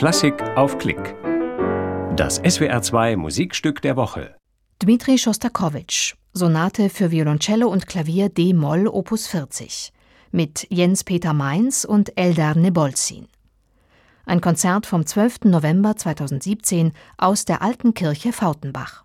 [0.00, 1.14] Klassik auf Klick.
[2.16, 4.34] Das SWR2 Musikstück der Woche.
[4.78, 9.92] Dmitri Schostakowitsch, Sonate für Violoncello und Klavier D-Moll Opus 40
[10.30, 13.28] mit Jens Peter Mainz und Eldar Nebolzin.
[14.24, 15.40] Ein Konzert vom 12.
[15.44, 19.04] November 2017 aus der Alten Kirche Fautenbach.